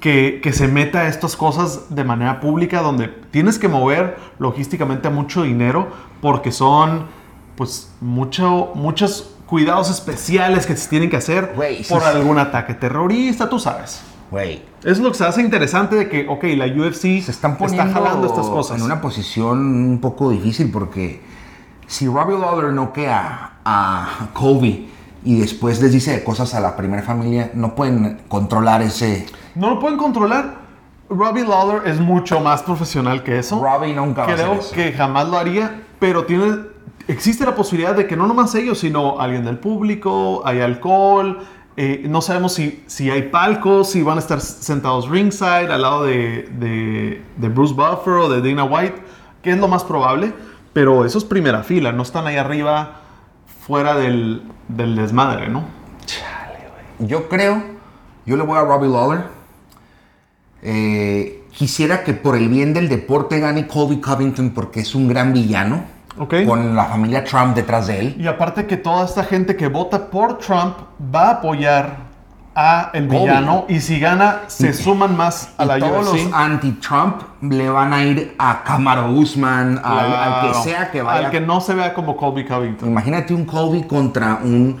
que, 0.00 0.40
que 0.42 0.52
se 0.52 0.68
meta 0.68 1.00
a 1.00 1.08
estas 1.08 1.36
cosas 1.36 1.94
de 1.94 2.04
manera 2.04 2.40
pública 2.40 2.82
donde 2.82 3.08
tienes 3.30 3.58
que 3.58 3.68
mover 3.68 4.16
logísticamente 4.38 5.08
mucho 5.08 5.42
dinero 5.44 5.86
porque 6.20 6.50
son 6.52 7.06
pues 7.56 7.92
mucho, 8.00 8.72
muchos 8.74 9.30
cuidados 9.46 9.90
especiales 9.90 10.66
que 10.66 10.76
se 10.76 10.88
tienen 10.90 11.08
que 11.08 11.16
hacer 11.16 11.54
por 11.88 12.02
algún 12.02 12.38
ataque 12.38 12.74
terrorista, 12.74 13.48
tú 13.48 13.58
sabes. 13.60 14.02
Güey, 14.34 14.62
Es 14.82 14.98
lo 14.98 15.12
que 15.12 15.16
se 15.16 15.24
hace 15.24 15.42
interesante 15.42 15.94
de 15.94 16.08
que, 16.08 16.26
ok, 16.28 16.42
la 16.56 16.66
UFC 16.66 17.22
se 17.22 17.30
están 17.30 17.56
poniendo 17.56 17.84
está 17.84 18.00
jalando 18.00 18.26
estas 18.26 18.48
cosas. 18.48 18.78
en 18.78 18.82
una 18.82 19.00
posición 19.00 19.58
un 19.60 20.00
poco 20.00 20.30
difícil 20.30 20.72
porque 20.72 21.20
si 21.86 22.08
Robbie 22.08 22.36
Lawler 22.36 22.72
noquea 22.72 23.58
a 23.64 24.30
Kobe 24.32 24.88
y 25.24 25.38
después 25.38 25.80
les 25.80 25.92
dice 25.92 26.24
cosas 26.24 26.52
a 26.54 26.58
la 26.60 26.74
primera 26.74 27.04
familia, 27.04 27.52
no 27.54 27.76
pueden 27.76 28.22
controlar 28.26 28.82
ese... 28.82 29.24
No 29.54 29.70
lo 29.70 29.78
pueden 29.78 29.98
controlar. 29.98 30.56
Robbie 31.08 31.46
Lawler 31.46 31.86
es 31.86 32.00
mucho 32.00 32.40
más 32.40 32.64
profesional 32.64 33.22
que 33.22 33.38
eso. 33.38 33.62
Robbie 33.62 33.94
nunca 33.94 34.24
va 34.24 34.32
a 34.32 34.34
hacer 34.34 34.46
Creo 34.48 34.58
eso. 34.58 34.74
que 34.74 34.92
jamás 34.94 35.28
lo 35.28 35.38
haría, 35.38 35.82
pero 36.00 36.24
tiene, 36.24 36.56
existe 37.06 37.44
la 37.44 37.54
posibilidad 37.54 37.94
de 37.94 38.08
que 38.08 38.16
no 38.16 38.26
nomás 38.26 38.52
ellos, 38.56 38.80
sino 38.80 39.20
alguien 39.20 39.44
del 39.44 39.58
público, 39.58 40.42
hay 40.44 40.60
alcohol, 40.60 41.38
eh, 41.76 42.04
no 42.08 42.20
sabemos 42.20 42.54
si, 42.54 42.84
si 42.86 43.10
hay 43.10 43.22
palcos, 43.22 43.90
si 43.90 44.02
van 44.02 44.18
a 44.18 44.20
estar 44.20 44.40
sentados 44.40 45.08
ringside 45.08 45.72
al 45.72 45.82
lado 45.82 46.04
de, 46.04 46.48
de, 46.58 47.22
de 47.36 47.48
Bruce 47.48 47.74
Buffer 47.74 48.14
o 48.14 48.28
de 48.28 48.48
Dana 48.48 48.64
White, 48.64 49.02
que 49.42 49.50
es 49.50 49.58
lo 49.58 49.68
más 49.68 49.84
probable, 49.84 50.32
pero 50.72 51.04
eso 51.04 51.18
es 51.18 51.24
primera 51.24 51.62
fila, 51.62 51.92
no 51.92 52.02
están 52.02 52.26
ahí 52.26 52.36
arriba 52.36 53.00
fuera 53.66 53.96
del, 53.96 54.42
del 54.68 54.96
desmadre, 54.96 55.48
¿no? 55.48 55.64
Yo 56.98 57.28
creo, 57.28 57.62
yo 58.26 58.36
le 58.36 58.42
voy 58.44 58.58
a 58.58 58.62
Robbie 58.62 58.88
Lawler. 58.88 59.24
Eh, 60.62 61.44
quisiera 61.50 62.04
que 62.04 62.14
por 62.14 62.36
el 62.36 62.48
bien 62.48 62.72
del 62.72 62.88
deporte 62.88 63.40
gane 63.40 63.66
Colby 63.66 64.00
Covington 64.00 64.50
porque 64.50 64.80
es 64.80 64.94
un 64.94 65.08
gran 65.08 65.32
villano. 65.32 65.84
Ok. 66.18 66.34
Con 66.46 66.76
la 66.76 66.84
familia 66.84 67.24
Trump 67.24 67.54
detrás 67.56 67.86
de 67.88 67.98
él. 68.00 68.16
Y 68.18 68.26
aparte 68.26 68.66
que 68.66 68.76
toda 68.76 69.04
esta 69.04 69.24
gente 69.24 69.56
que 69.56 69.68
vota 69.68 70.06
por 70.10 70.38
Trump 70.38 70.74
va 71.14 71.28
a 71.28 71.30
apoyar 71.32 72.04
a 72.56 72.90
el 72.92 73.08
Obvio. 73.08 73.20
villano 73.22 73.64
y 73.68 73.80
si 73.80 73.98
gana 73.98 74.42
se 74.46 74.72
suman 74.72 75.16
más 75.16 75.48
a 75.58 75.64
Y 75.64 75.66
la 75.66 75.78
todos 75.80 76.08
UFC. 76.12 76.24
los 76.26 76.32
anti-Trump 76.32 77.22
le 77.42 77.68
van 77.68 77.92
a 77.92 78.04
ir 78.04 78.36
a 78.38 78.62
Camaro 78.62 79.10
Usman, 79.10 79.80
al, 79.82 79.98
al 79.98 80.34
que 80.42 80.48
Claro. 80.50 80.62
sea 80.62 80.90
que 80.92 81.02
vaya. 81.02 81.26
Al 81.26 81.30
que 81.32 81.40
no 81.40 81.60
se 81.60 81.74
vea 81.74 81.92
como 81.92 82.16
Colby 82.16 82.44
Covington. 82.44 82.88
Imagínate 82.88 83.34
un 83.34 83.44
Colby 83.44 83.82
contra 83.82 84.38
un 84.44 84.78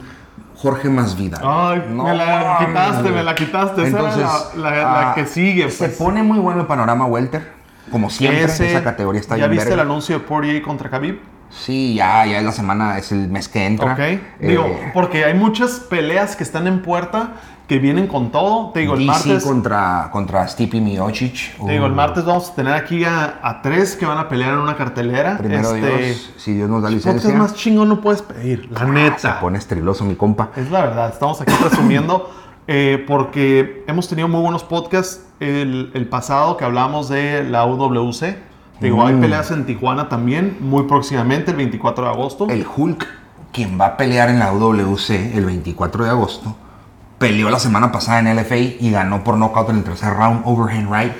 Jorge 0.56 0.88
Masvidal. 0.88 1.40
Ay, 1.44 1.84
No 1.90 2.04
me 2.04 2.14
la 2.14 2.58
quitaste, 2.64 3.02
güey. 3.02 3.14
me 3.14 3.22
la 3.24 3.34
quitaste. 3.34 3.82
Esa 3.88 3.98
era 3.98 4.16
la, 4.16 4.30
la- 4.56 4.70
la 4.70 5.10
ah, 5.10 5.14
que 5.16 5.26
sigue. 5.26 5.68
Se 5.68 5.86
pues. 5.88 5.98
pone 5.98 6.22
muy 6.22 6.38
bueno 6.38 6.60
el 6.60 6.66
panorama 6.68 7.06
welter. 7.06 7.52
Como 7.90 8.10
siempre, 8.10 8.44
Ese- 8.44 8.70
esa 8.70 8.82
categoría 8.82 9.20
está 9.20 9.36
¿Ya 9.36 9.46
bien 9.46 9.58
viste 9.60 9.74
el 9.74 9.80
anuncio 9.80 10.18
de 10.18 10.24
Poirier 10.24 10.62
contra 10.62 10.88
Khabib? 10.90 11.20
Sí, 11.50 11.94
ya, 11.94 12.26
ya 12.26 12.38
es 12.38 12.44
la 12.44 12.50
semana, 12.52 12.98
es 12.98 13.12
el 13.12 13.28
mes 13.28 13.48
que 13.48 13.64
entra. 13.64 13.92
Ok. 13.92 13.98
Eh, 14.00 14.20
Digo, 14.40 14.66
porque 14.92 15.24
hay 15.24 15.34
muchas 15.34 15.78
peleas 15.78 16.34
que 16.34 16.42
están 16.42 16.66
en 16.66 16.82
puerta 16.82 17.34
que 17.68 17.78
vienen 17.78 18.08
con 18.08 18.32
todo. 18.32 18.70
Te 18.72 18.80
digo, 18.80 18.94
el 18.94 19.00
DC 19.06 19.10
martes... 19.28 19.44
contra, 19.44 20.08
contra 20.10 20.48
Stipe 20.48 20.80
Miocic. 20.80 21.56
Te 21.64 21.72
digo, 21.72 21.86
el 21.86 21.92
Uh, 21.92 21.94
martes 21.94 22.24
vamos 22.24 22.50
a 22.50 22.54
tener 22.56 22.72
aquí 22.74 23.04
a, 23.04 23.38
a 23.40 23.62
tres 23.62 23.94
que 23.94 24.04
van 24.04 24.18
a 24.18 24.28
pelear 24.28 24.54
en 24.54 24.58
una 24.60 24.76
cartelera. 24.76 25.38
Primero 25.38 25.74
Este, 25.76 25.96
Dios, 26.06 26.32
si 26.38 26.54
Dios 26.54 26.68
nos 26.68 26.82
da 26.82 26.90
licencia. 26.90 27.32
más 27.34 27.54
chingón 27.54 27.88
no 27.88 28.00
puedes 28.00 28.22
pedir, 28.22 28.68
la 28.72 28.80
Se 28.80 28.86
neta. 28.86 29.40
pone 29.40 29.56
estriloso 29.58 30.04
mi 30.04 30.16
compa. 30.16 30.50
Es 30.56 30.70
la 30.72 30.80
verdad, 30.80 31.10
estamos 31.12 31.40
aquí 31.40 31.52
presumiendo 31.60 32.30
eh, 32.66 33.04
porque 33.06 33.84
hemos 33.86 34.08
tenido 34.08 34.28
muy 34.28 34.40
buenos 34.40 34.64
podcasts 34.64 35.20
el, 35.40 35.90
el 35.94 36.08
pasado 36.08 36.56
que 36.56 36.64
hablamos 36.64 37.08
de 37.08 37.44
la 37.44 37.64
UWC. 37.66 38.36
Digo, 38.80 39.06
hay 39.06 39.14
Mm. 39.14 39.20
peleas 39.20 39.50
en 39.50 39.66
Tijuana 39.66 40.08
también, 40.08 40.56
muy 40.60 40.84
próximamente, 40.84 41.52
el 41.52 41.56
24 41.58 42.04
de 42.04 42.10
agosto. 42.10 42.46
El 42.48 42.66
Hulk, 42.76 43.06
quien 43.52 43.78
va 43.80 43.86
a 43.86 43.96
pelear 43.96 44.28
en 44.30 44.38
la 44.38 44.52
UWC 44.52 45.10
el 45.34 45.44
24 45.44 46.04
de 46.04 46.10
agosto, 46.10 46.56
peleó 47.18 47.50
la 47.50 47.58
semana 47.60 47.92
pasada 47.92 48.18
en 48.20 48.36
LFA 48.36 48.56
y 48.56 48.90
ganó 48.90 49.22
por 49.22 49.36
knockout 49.36 49.70
en 49.70 49.76
el 49.76 49.84
tercer 49.84 50.12
round, 50.14 50.42
overhand 50.44 50.92
right. 50.92 51.12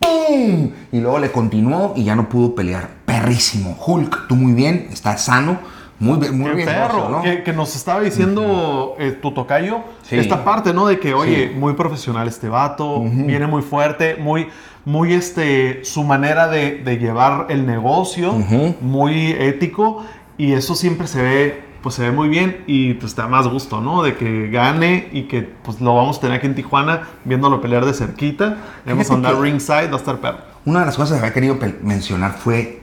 ¡Pum! 0.00 0.70
Y 0.90 1.00
luego 1.00 1.18
le 1.18 1.30
continuó 1.30 1.92
y 1.96 2.04
ya 2.04 2.16
no 2.16 2.28
pudo 2.28 2.54
pelear. 2.54 2.88
Perrísimo. 3.04 3.76
Hulk, 3.86 4.26
tú 4.28 4.34
muy 4.36 4.52
bien, 4.52 4.88
estás 4.90 5.22
sano, 5.24 5.58
muy, 5.98 6.18
bien- 6.18 6.38
muy 6.38 6.50
bien. 6.52 6.66
perro, 6.68 7.08
¿no? 7.08 7.22
que, 7.22 7.42
que 7.42 7.52
nos 7.52 7.76
estaba 7.76 8.00
diciendo 8.00 8.96
eh, 8.98 9.12
tu 9.22 9.32
tocayo 9.32 9.78
Sí. 10.02 10.16
esta 10.18 10.44
parte, 10.44 10.72
¿no? 10.74 10.86
De 10.86 10.98
que, 10.98 11.14
oye, 11.14 11.48
Sí. 11.52 11.58
muy 11.58 11.74
profesional 11.74 12.26
este 12.28 12.48
vato, 12.48 13.00
viene 13.04 13.46
muy 13.46 13.62
fuerte, 13.62 14.16
muy, 14.16 14.48
muy 14.84 15.12
este, 15.12 15.84
su 15.84 16.02
manera 16.04 16.48
de, 16.48 16.78
de 16.78 16.98
llevar 16.98 17.46
el 17.50 17.66
negocio, 17.66 18.32
muy 18.80 19.32
ético, 19.32 20.04
y 20.38 20.52
eso 20.54 20.74
siempre 20.74 21.06
se 21.06 21.22
ve, 21.22 21.64
pues 21.82 21.94
se 21.94 22.02
ve 22.02 22.10
muy 22.12 22.28
bien, 22.28 22.64
y 22.66 22.94
pues 22.94 23.14
da 23.14 23.28
más 23.28 23.46
gusto, 23.46 23.80
¿no? 23.80 24.02
De 24.02 24.16
que 24.16 24.48
gane 24.50 25.08
y 25.12 25.24
que 25.24 25.42
pues 25.42 25.80
lo 25.80 25.94
vamos 25.94 26.18
a 26.18 26.20
tener 26.22 26.38
aquí 26.38 26.46
en 26.46 26.54
Tijuana, 26.54 27.02
viéndolo 27.24 27.60
pelear 27.60 27.84
de 27.84 27.92
cerquita, 27.94 28.56
vamos 28.86 29.10
a 29.10 29.14
andar 29.14 29.38
ringside, 29.38 29.88
va 29.88 29.94
a 29.94 29.96
estar 29.98 30.16
perro. 30.18 30.38
Una 30.64 30.80
de 30.80 30.86
las 30.86 30.96
cosas 30.96 31.18
que 31.18 31.24
había 31.26 31.34
querido 31.34 31.58
mencionar 31.82 32.32
fue 32.32 32.80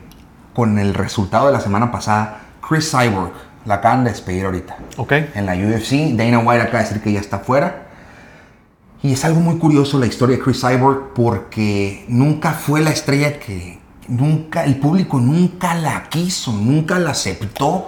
con 0.53 0.79
el 0.79 0.93
resultado 0.93 1.47
de 1.47 1.53
la 1.53 1.59
semana 1.61 1.91
pasada, 1.91 2.41
Chris 2.69 2.91
Cyborg, 2.91 3.31
la 3.65 3.75
acaban 3.75 4.03
de 4.03 4.11
despedir 4.11 4.45
ahorita. 4.45 4.77
Ok. 4.97 5.13
En 5.33 5.47
la 5.47 5.53
UFC, 5.53 6.15
Dana 6.15 6.39
White 6.39 6.61
acaba 6.61 6.79
de 6.79 6.85
decir 6.85 7.01
que 7.01 7.11
ya 7.11 7.19
está 7.19 7.39
fuera. 7.39 7.87
Y 9.01 9.13
es 9.13 9.25
algo 9.25 9.39
muy 9.39 9.57
curioso 9.57 9.97
la 9.97 10.05
historia 10.05 10.37
de 10.37 10.43
Chris 10.43 10.61
Cyborg 10.61 11.13
porque 11.15 12.05
nunca 12.07 12.51
fue 12.51 12.81
la 12.81 12.91
estrella 12.91 13.39
que 13.39 13.79
nunca 14.07 14.65
el 14.65 14.77
público 14.77 15.19
nunca 15.19 15.73
la 15.73 16.03
quiso, 16.09 16.51
nunca 16.51 16.99
la 16.99 17.11
aceptó 17.11 17.87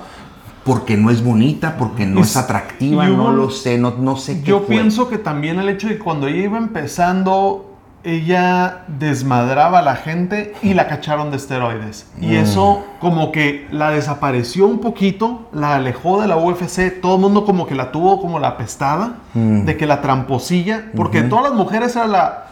porque 0.64 0.96
no 0.96 1.10
es 1.10 1.24
bonita, 1.24 1.78
porque 1.78 2.06
no 2.06 2.22
es 2.22 2.38
atractiva, 2.38 3.08
no 3.08 3.32
lo 3.32 3.50
sé, 3.50 3.78
no, 3.78 3.96
no 3.98 4.16
sé 4.16 4.40
qué 4.42 4.48
Yo 4.48 4.60
fue. 4.60 4.68
pienso 4.76 5.10
que 5.10 5.18
también 5.18 5.60
el 5.60 5.68
hecho 5.70 5.88
de 5.88 5.98
que 5.98 6.04
cuando 6.04 6.28
ella 6.28 6.44
iba 6.44 6.58
empezando, 6.60 7.71
ella 8.04 8.84
desmadraba 8.88 9.80
a 9.80 9.82
la 9.82 9.96
gente 9.96 10.54
y 10.64 10.74
la 10.74 10.88
cacharon 10.88 11.30
de 11.32 11.38
esteroides. 11.38 12.08
Mm. 12.18 12.24
Y 12.24 12.36
eso 12.36 12.84
como 13.00 13.32
que 13.32 13.68
la 13.72 13.92
desapareció 13.92 14.66
un 14.68 14.80
poquito, 14.80 15.50
la 15.54 15.76
alejó 15.76 16.22
de 16.22 16.28
la 16.28 16.38
UFC, 16.38 17.00
todo 17.02 17.16
el 17.16 17.22
mundo 17.22 17.46
como 17.46 17.68
que 17.68 17.76
la 17.76 17.92
tuvo 17.92 18.20
como 18.22 18.40
la 18.40 18.58
pestada, 18.58 19.16
Mm. 19.34 19.66
de 19.66 19.78
que 19.78 19.86
la 19.86 20.02
tramposilla, 20.02 20.92
porque 20.96 21.22
todas 21.22 21.46
las 21.46 21.54
mujeres 21.54 21.96
era 21.96 22.08
la, 22.08 22.48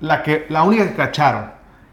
la, 0.00 0.22
que, 0.22 0.46
la 0.48 0.62
única 0.62 0.86
que 0.86 0.94
cacharon. 0.94 1.46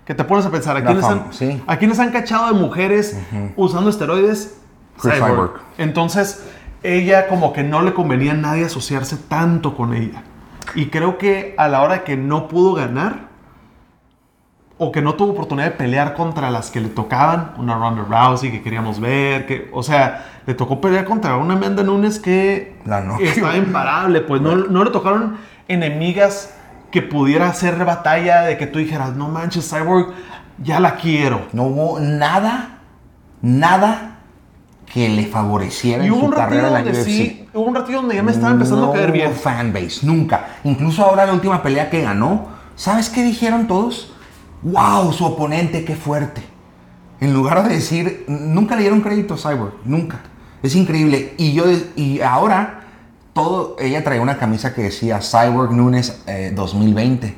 Que 0.06 0.16
te 0.16 0.24
pones 0.24 0.46
a 0.46 0.50
pensar, 0.50 0.76
¿a 0.76 0.84
quiénes, 0.84 1.04
han, 1.06 1.32
sí. 1.32 1.62
¿a 1.68 1.78
quiénes 1.78 2.00
han 2.00 2.10
cachado 2.12 2.48
de 2.48 2.60
mujeres 2.60 3.16
usando 3.56 3.90
esteroides? 3.92 4.58
Chris 5.00 5.14
Cyborg. 5.16 5.62
Entonces, 5.78 6.44
ella 6.82 7.28
como 7.28 7.54
que 7.54 7.64
no 7.64 7.82
le 7.84 7.94
convenía 7.94 8.32
a 8.32 8.36
nadie 8.36 8.66
asociarse 8.66 9.18
tanto 9.18 9.76
con 9.78 9.94
ella. 9.94 10.24
Y 10.76 10.88
creo 10.88 11.18
que 11.18 11.56
a 11.58 11.68
la 11.68 11.82
hora 11.82 12.04
que 12.04 12.18
no 12.18 12.48
pudo 12.48 12.74
ganar, 12.74 13.30
o 14.78 14.94
que 14.94 15.02
no 15.02 15.16
tuvo 15.16 15.34
oportunidad 15.34 15.72
de 15.72 15.76
pelear 15.76 16.14
contra 16.14 16.50
las 16.50 16.72
que 16.72 16.80
le 16.80 16.88
tocaban, 16.88 17.54
una 17.58 17.78
Ronda 17.78 18.06
Rousey 18.10 18.50
que 18.50 18.62
queríamos 18.62 19.00
ver, 19.00 19.46
que, 19.46 19.70
o 19.74 19.84
sea, 19.84 20.26
le 20.46 20.54
tocó 20.54 20.80
pelear 20.80 21.04
contra 21.04 21.36
una 21.36 21.56
Amanda 21.56 21.84
Nunes 21.84 22.18
que 22.18 22.78
La 22.86 23.02
no. 23.02 23.20
estaba 23.20 23.58
imparable, 23.58 24.22
pues 24.22 24.42
no, 24.42 24.56
no 24.56 24.84
le 24.86 24.92
tocaron 24.92 25.38
enemigas 25.68 26.56
que 26.92 27.02
pudiera 27.02 27.50
hacer 27.50 27.84
batalla 27.84 28.42
de 28.44 28.58
que 28.58 28.68
tú 28.68 28.80
dijeras, 28.80 29.16
no 29.16 29.28
manches, 29.28 29.70
Cyborg, 29.70 30.14
ya 30.58 30.80
la 30.80 30.96
quiero. 30.96 31.48
No 31.52 31.64
hubo 31.64 32.00
nada, 32.00 32.80
nada 33.42 34.09
que 34.92 35.08
le 35.08 35.26
favoreciera 35.26 36.04
Y 36.04 36.08
en 36.08 36.14
su 36.14 36.26
un 36.26 36.32
carrera 36.32 36.68
en 36.68 36.74
la 36.74 36.80
donde 36.82 37.00
UFC. 37.00 37.06
sí, 37.06 37.48
hubo 37.54 37.66
un 37.66 37.76
ratito 37.76 37.98
donde 38.00 38.16
ya 38.16 38.24
me 38.24 38.32
estaba 38.32 38.52
empezando 38.54 38.88
no 38.88 38.92
a 38.92 38.96
caer 38.96 39.12
bien. 39.12 39.34
fanbase, 39.34 40.06
nunca. 40.06 40.48
Incluso 40.64 41.04
ahora 41.04 41.26
la 41.26 41.34
última 41.34 41.62
pelea 41.62 41.90
que 41.90 42.02
ganó, 42.02 42.48
¿sabes 42.76 43.10
qué 43.10 43.24
dijeron 43.24 43.68
todos? 43.68 44.12
¡Wow! 44.64 45.14
Su 45.14 45.26
oponente, 45.26 45.86
qué 45.86 45.96
fuerte. 45.96 46.42
En 47.22 47.34
lugar 47.34 47.68
de 47.68 47.76
decir, 47.76 48.26
nunca 48.28 48.76
le 48.76 48.82
dieron 48.82 49.02
crédito 49.02 49.36
a 49.36 49.38
Cyborg, 49.38 49.74
nunca. 49.86 50.22
Es 50.64 50.76
increíble. 50.76 51.34
Y 51.38 51.54
yo, 51.54 51.66
y 51.96 52.22
ahora, 52.22 52.82
todo, 53.34 53.76
ella 53.80 54.04
traía 54.04 54.22
una 54.22 54.38
camisa 54.38 54.74
que 54.74 54.84
decía 54.84 55.20
Cyborg 55.22 55.72
Nunes 55.72 56.24
eh, 56.28 56.52
2020. 56.56 57.36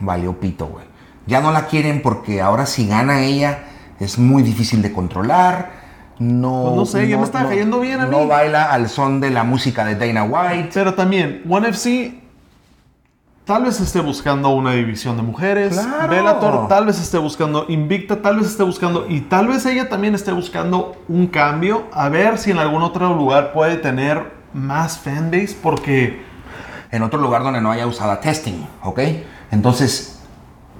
Valió 0.00 0.38
pito, 0.38 0.66
güey. 0.66 0.86
Ya 1.26 1.40
no 1.40 1.52
la 1.52 1.66
quieren 1.66 2.02
porque 2.02 2.40
ahora 2.40 2.66
si 2.66 2.86
gana 2.86 3.22
ella 3.22 3.64
es 4.00 4.18
muy 4.18 4.42
difícil 4.42 4.80
de 4.80 4.92
controlar. 4.92 5.77
No, 6.18 6.62
Pues 6.64 6.76
no 6.76 6.86
sé, 6.86 7.08
ya 7.08 7.16
me 7.16 7.24
está 7.24 7.44
cayendo 7.46 7.78
bien 7.80 8.00
a 8.00 8.06
no 8.06 8.20
mí. 8.20 8.26
baila 8.26 8.72
al 8.72 8.88
son 8.88 9.20
de 9.20 9.30
la 9.30 9.44
música 9.44 9.84
de 9.84 9.94
Dana 9.94 10.24
White. 10.24 10.70
Pero 10.74 10.94
también, 10.94 11.42
ONE 11.48 11.68
FC 11.68 12.20
tal 13.44 13.64
vez 13.64 13.80
esté 13.80 14.00
buscando 14.00 14.50
una 14.50 14.72
división 14.72 15.16
de 15.16 15.22
mujeres. 15.22 15.72
Claro. 15.78 16.08
Bellator 16.08 16.68
tal 16.68 16.84
vez 16.84 17.00
esté 17.00 17.16
buscando 17.16 17.64
Invicta, 17.68 18.20
tal 18.20 18.36
vez 18.38 18.46
esté 18.48 18.62
buscando. 18.62 19.06
Y 19.08 19.22
tal 19.22 19.48
vez 19.48 19.64
ella 19.64 19.88
también 19.88 20.14
esté 20.14 20.32
buscando 20.32 20.96
un 21.08 21.28
cambio. 21.28 21.84
A 21.92 22.08
ver 22.08 22.36
si 22.38 22.50
en 22.50 22.58
algún 22.58 22.82
otro 22.82 23.14
lugar 23.14 23.52
puede 23.52 23.76
tener 23.76 24.32
más 24.52 24.98
fanbase. 24.98 25.56
Porque 25.62 26.20
en 26.90 27.02
otro 27.02 27.20
lugar 27.20 27.42
donde 27.42 27.60
no 27.60 27.70
haya 27.70 27.86
usado 27.86 28.18
testing, 28.18 28.66
¿ok? 28.82 29.00
Entonces, 29.50 30.20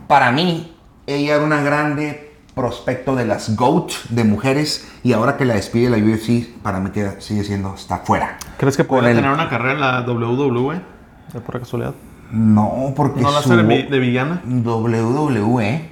para 0.06 0.30
mí, 0.30 0.76
ella 1.06 1.36
era 1.36 1.44
una 1.44 1.62
grande 1.62 2.27
prospecto 2.58 3.14
de 3.14 3.24
las 3.24 3.54
GOAT 3.54 3.92
de 4.10 4.24
mujeres 4.24 4.88
y 5.04 5.12
ahora 5.12 5.36
que 5.36 5.44
la 5.44 5.54
despide 5.54 5.88
la 5.90 5.96
UFC, 5.96 6.48
para 6.62 6.80
mí 6.80 6.90
que 6.90 7.12
sigue 7.20 7.44
siendo, 7.44 7.74
está 7.74 7.98
fuera. 7.98 8.36
¿crees 8.58 8.76
que 8.76 8.82
puede 8.84 9.10
el- 9.10 9.16
tener 9.16 9.30
una 9.30 9.48
carrera 9.48 9.74
en 9.74 9.80
la 9.80 10.00
WWE? 10.02 10.80
De 11.32 11.40
pura 11.40 11.60
casualidad. 11.60 11.94
No, 12.32 12.92
porque 12.96 13.20
¿No 13.20 13.30
la 13.30 13.38
hace 13.38 13.56
de, 13.56 13.62
vi- 13.62 13.82
de 13.84 13.98
villana? 14.00 14.42
WWE, 14.44 15.88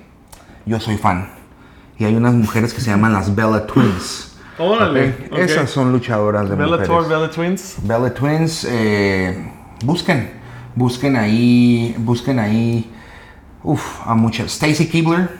yo 0.66 0.80
soy 0.80 0.96
fan. 0.96 1.28
Y 1.98 2.04
hay 2.04 2.14
unas 2.16 2.34
mujeres 2.34 2.74
que 2.74 2.80
se 2.80 2.90
llaman 2.90 3.12
las 3.12 3.34
Bella 3.34 3.66
Twins. 3.66 4.36
Esas 5.32 5.70
son 5.70 5.92
luchadoras 5.92 6.48
de 6.48 6.56
Bellator, 6.56 6.88
mujeres. 6.88 7.08
Bella 7.08 7.30
Twins. 7.30 7.76
Bella 7.82 8.12
Twins, 8.14 8.66
eh, 8.68 9.50
busquen, 9.84 10.30
busquen 10.74 11.16
ahí, 11.16 11.94
busquen 11.98 12.38
ahí, 12.38 12.90
uf, 13.62 13.82
a 14.06 14.14
muchas. 14.14 14.46
Stacy 14.52 14.88
Keebler, 14.88 15.30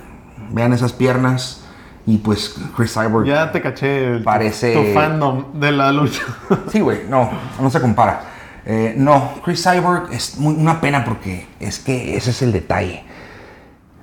vean 0.51 0.73
esas 0.73 0.93
piernas 0.93 1.63
y 2.07 2.19
pues 2.19 2.55
Chris 2.77 2.93
Cyborg. 2.95 3.27
Ya 3.27 3.51
te 3.53 3.61
caché 3.61 4.13
el, 4.17 4.23
Parece- 4.23 4.75
tu 4.75 4.95
fandom 4.95 5.61
de 5.61 5.73
la 5.73 5.93
lucha. 5.93 6.23
Sí, 6.73 6.81
güey, 6.81 7.01
no, 7.09 7.29
no 7.61 7.71
se 7.71 7.81
compara. 7.81 8.21
Eh, 8.65 8.95
no, 8.97 9.33
Chris 9.45 9.63
Cyborg 9.63 10.13
es 10.13 10.39
muy- 10.39 10.55
una 10.55 10.81
pena 10.81 11.05
porque 11.05 11.47
es 11.61 11.79
que 11.79 12.17
ese 12.17 12.31
es 12.31 12.43
el 12.43 12.53
detalle. 12.53 13.05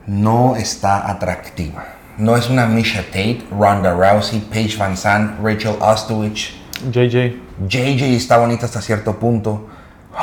No 0.06 0.56
está 0.56 1.10
atractiva. 1.10 1.86
No 2.18 2.36
es 2.36 2.50
una 2.50 2.66
Misha 2.68 3.02
Tate, 3.04 3.42
Ronda 3.52 3.94
Rousey, 3.94 4.40
Paige 4.42 4.78
Van 4.78 4.96
Zandt, 4.98 5.40
Rachel 5.44 5.76
Ostowich. 5.80 6.54
JJ, 6.92 7.36
JJ 7.68 8.16
está 8.16 8.38
bonita 8.38 8.66
hasta 8.66 8.82
cierto 8.82 9.18
punto. 9.18 9.68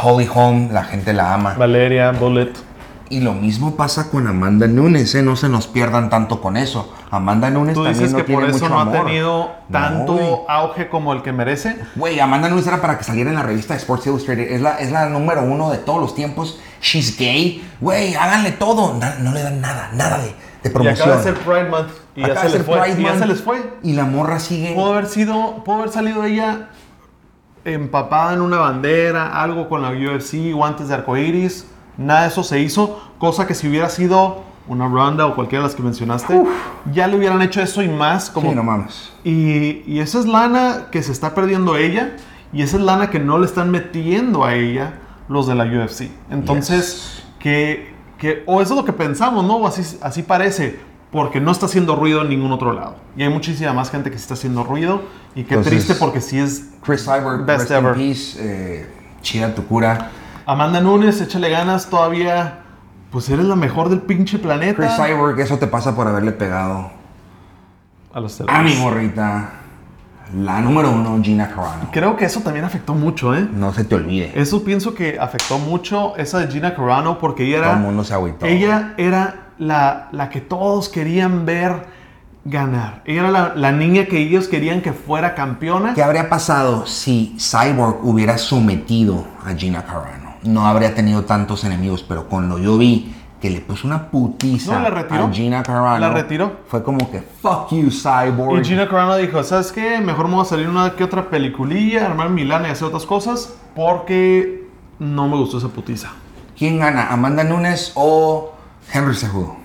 Holly 0.03 0.29
Holm, 0.33 0.73
la 0.73 0.85
gente 0.85 1.12
la 1.12 1.35
ama. 1.35 1.55
Valeria, 1.55 2.12
Bullet. 2.12 2.53
Y 3.11 3.19
lo 3.21 3.35
mismo 3.35 3.75
pasa 3.75 4.09
con 4.09 4.29
Amanda 4.29 4.69
Nunes, 4.69 5.12
¿eh? 5.17 5.23
No 5.23 5.35
se 5.35 5.49
nos 5.49 5.67
pierdan 5.67 6.11
tanto 6.11 6.40
con 6.40 6.57
eso. 6.57 6.95
Amanda 7.11 7.50
Nunes 7.50 7.75
Tú 7.75 7.83
también 7.83 7.99
dices 7.99 8.12
no 8.12 8.19
que 8.19 8.25
tiene 8.25 8.40
por 8.40 8.50
eso 8.50 8.64
mucho 8.67 8.73
no 8.73 8.81
ha 8.81 8.93
tenido 9.05 9.50
tanto 9.71 10.45
auge 10.49 10.88
como 10.88 11.12
el 11.12 11.23
que 11.23 11.33
merece. 11.33 11.76
Güey, 11.97 12.21
Amanda 12.21 12.49
Nunes 12.49 12.69
era 12.69 12.81
para 12.81 12.97
que 12.99 13.02
saliera 13.02 13.31
en 13.31 13.35
la 13.37 13.43
revista 13.43 13.75
de 13.75 13.81
Sports 13.81 14.07
Illustrated. 14.07 14.52
Es 14.52 14.61
la, 14.61 14.76
es 14.79 14.93
la 14.93 15.09
número 15.09 15.43
uno 15.43 15.71
de 15.73 15.79
todos 15.79 16.00
los 16.00 16.14
tiempos. 16.14 16.61
She's 16.81 17.19
gay. 17.19 17.69
Güey, 17.81 18.14
háganle 18.14 18.52
todo. 18.52 18.95
No 19.21 19.33
le 19.33 19.43
dan 19.43 19.61
nada, 19.61 19.90
nada 19.93 20.19
de, 20.19 20.26
de 20.62 20.69
Y 20.69 20.69
promoción. 20.69 21.09
acaba 21.11 21.17
de 21.17 21.23
ser 21.25 21.35
Pride 21.35 21.69
Month 21.69 21.88
y 22.14 22.21
ya 22.21 22.26
Acaba 22.26 22.40
se 22.43 22.47
de 22.47 22.59
les 22.59 22.67
ser 22.67 22.75
fue. 22.76 22.81
Pride 22.85 23.00
y 23.00 23.05
ya 23.05 23.19
se 23.19 23.26
les 23.26 23.43
fue. 23.43 23.73
Y 23.83 23.93
la 23.95 24.05
morra 24.05 24.38
sigue. 24.38 24.73
Pudo 24.73 24.93
haber 24.93 25.07
sido, 25.07 25.64
pudo 25.64 25.79
haber 25.79 25.90
salido 25.90 26.23
ella 26.25 26.69
empapada 27.64 28.35
en 28.35 28.40
una 28.40 28.59
bandera, 28.59 29.43
algo 29.43 29.69
con 29.69 29.83
la 29.83 29.90
UFC, 29.90 30.52
guantes 30.55 30.87
de 30.88 30.95
arcoiris. 30.95 31.67
Nada 32.00 32.23
de 32.23 32.28
eso 32.28 32.42
se 32.42 32.59
hizo, 32.61 33.00
cosa 33.19 33.47
que 33.47 33.54
si 33.54 33.69
hubiera 33.69 33.88
sido 33.88 34.42
una 34.69 34.88
Ronda 34.88 35.26
o 35.26 35.35
cualquiera 35.35 35.62
de 35.62 35.69
las 35.69 35.76
que 35.76 35.83
mencionaste, 35.83 36.42
ya 36.92 37.07
le 37.07 37.16
hubieran 37.16 37.42
hecho 37.42 37.61
eso 37.61 37.83
y 37.83 37.88
más 37.88 38.30
como 38.30 38.50
Sí, 38.50 38.57
no 38.57 38.62
mames. 38.62 39.12
Y, 39.25 39.83
y 39.87 39.99
esa 40.00 40.19
es 40.21 40.26
lana 40.26 40.87
que 40.92 41.02
se 41.02 41.12
está 41.12 41.35
perdiendo 41.35 41.76
ella 41.76 42.16
y 42.52 42.62
esa 42.62 42.76
es 42.76 42.83
lana 42.83 43.11
que 43.11 43.19
no 43.19 43.38
le 43.38 43.47
están 43.47 43.71
metiendo 43.71 44.45
a 44.45 44.54
ella 44.54 44.95
los 45.28 45.47
de 45.47 45.54
la 45.54 45.64
UFC. 45.64 46.09
Entonces, 46.30 47.23
que, 47.38 47.92
que, 48.19 48.42
o 48.47 48.61
eso 48.61 48.75
es 48.75 48.78
lo 48.80 48.85
que 48.85 48.92
pensamos, 48.92 49.45
¿no? 49.45 49.57
O 49.57 49.66
así, 49.66 49.99
así 50.02 50.23
parece, 50.23 50.78
porque 51.12 51.40
no 51.40 51.50
está 51.50 51.66
haciendo 51.66 51.97
ruido 51.97 52.23
en 52.23 52.28
ningún 52.28 52.52
otro 52.52 52.73
lado. 52.73 52.97
Y 53.16 53.23
hay 53.25 53.28
muchísima 53.28 53.73
más 53.73 53.90
gente 53.90 54.11
que 54.11 54.16
sí 54.19 54.23
está 54.23 54.35
haciendo 54.35 54.62
ruido 54.64 55.02
y 55.35 55.45
qué 55.45 55.54
Entonces- 55.54 55.85
triste 55.85 55.95
porque 55.95 56.21
sí 56.21 56.38
es 56.38 56.71
Chris 56.85 57.04
Cyborg, 57.04 57.45
Best 57.45 57.61
rest 57.61 57.71
in 57.71 57.76
ever. 57.76 57.95
peace. 57.95 58.37
eh, 58.38 58.87
chida 59.23 59.54
tu 59.54 59.64
cura. 59.66 60.11
Amanda 60.50 60.80
Nunes, 60.80 61.21
échale 61.21 61.49
ganas 61.49 61.87
todavía. 61.88 62.59
Pues 63.12 63.28
eres 63.28 63.45
la 63.45 63.54
mejor 63.54 63.88
del 63.88 64.00
pinche 64.00 64.37
planeta. 64.40 64.75
Chris 64.75 64.90
Cyborg, 64.97 65.38
eso 65.38 65.59
te 65.59 65.69
pasa 65.69 65.95
por 65.95 66.09
haberle 66.09 66.33
pegado 66.33 66.90
a 68.12 68.19
los 68.19 68.40
a 68.49 68.61
mi 68.62 68.75
morrita. 68.75 69.50
La 70.37 70.61
número 70.61 70.90
uno, 70.90 71.21
Gina 71.23 71.49
Carano. 71.49 71.90
Creo 71.92 72.16
que 72.16 72.25
eso 72.25 72.40
también 72.40 72.64
afectó 72.64 72.95
mucho, 72.95 73.33
¿eh? 73.33 73.49
No 73.52 73.73
se 73.73 73.85
te 73.85 73.95
olvide. 73.95 74.33
Eso 74.35 74.64
pienso 74.64 74.92
que 74.92 75.19
afectó 75.21 75.59
mucho 75.61 76.16
esa 76.16 76.40
de 76.40 76.49
Gina 76.49 76.75
Carano 76.75 77.19
porque 77.19 77.45
ella 77.45 77.59
era, 77.59 77.66
Todo 77.69 77.76
el 77.76 77.83
mundo 77.83 78.02
se 78.04 78.14
agüitó. 78.14 78.47
ella 78.47 78.95
era 78.97 79.50
la, 79.59 80.09
la 80.11 80.30
que 80.30 80.40
todos 80.40 80.88
querían 80.88 81.47
ver 81.47 81.87
ganar. 82.45 83.02
Ella 83.04 83.21
era 83.21 83.30
la, 83.30 83.52
la 83.54 83.71
niña 83.71 84.07
que 84.07 84.19
ellos 84.19 84.49
querían 84.49 84.83
que 84.83 84.92
fuera 84.92 85.37
campeona. 85.37 85.95
¿Qué 85.95 86.02
habría 86.02 86.28
pasado 86.28 86.87
si 86.87 87.37
Cyborg 87.38 87.99
hubiera 88.04 88.37
sometido 88.38 89.25
a 89.47 89.52
Gina 89.54 89.85
Carano? 89.85 90.29
No 90.42 90.66
habría 90.66 90.94
tenido 90.94 91.25
tantos 91.25 91.64
enemigos, 91.64 92.02
pero 92.06 92.26
cuando 92.26 92.59
yo 92.59 92.78
vi 92.78 93.14
que 93.40 93.49
le 93.50 93.61
puso 93.61 93.87
una 93.87 94.11
putiza 94.11 94.75
No, 94.75 94.80
la 94.82 94.90
retiró. 94.90 95.25
a 95.25 95.32
Gina 95.32 95.62
Carano, 95.62 95.99
La 95.99 96.11
retiró. 96.11 96.59
fue 96.66 96.82
como 96.82 97.11
que 97.11 97.20
fuck 97.20 97.70
you 97.70 97.90
Cyborg. 97.90 98.61
Y 98.61 98.64
Gina 98.64 98.87
Carano 98.88 99.16
dijo, 99.16 99.42
¿sabes 99.42 99.73
qué? 99.73 99.99
Mejor 100.00 100.28
me 100.28 100.35
voy 100.35 100.42
a 100.42 100.44
salir 100.47 100.68
una 100.68 100.94
que 100.94 101.04
otra 101.04 101.30
peliculilla, 101.30 102.06
armar 102.06 102.28
Milán 102.30 102.64
y 102.66 102.68
hacer 102.68 102.88
otras 102.88 103.06
cosas 103.06 103.54
porque 103.75 104.66
no 104.99 105.26
me 105.28 105.37
gustó 105.37 105.59
esa 105.59 105.68
putiza. 105.68 106.11
¿Quién 106.59 106.78
gana? 106.78 107.09
¿Amanda 107.11 107.42
Nunes 107.44 107.92
o 107.94 108.52
Henry 108.92 109.14
Cejudo? 109.14 109.56